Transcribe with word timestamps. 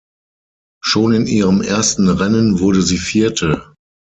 Schon 0.83 1.13
in 1.13 1.27
ihrem 1.27 1.61
ersten 1.61 2.09
Rennen 2.09 2.59
wurde 2.59 2.81
sie 2.81 2.97
Vierte. 2.97 3.75